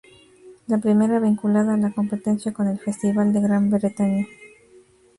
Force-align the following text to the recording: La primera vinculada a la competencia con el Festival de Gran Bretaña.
La 0.65 0.79
primera 0.79 1.19
vinculada 1.19 1.75
a 1.75 1.77
la 1.77 1.91
competencia 1.93 2.51
con 2.51 2.65
el 2.67 2.79
Festival 2.79 3.31
de 3.33 3.39
Gran 3.41 3.69
Bretaña. 3.69 4.25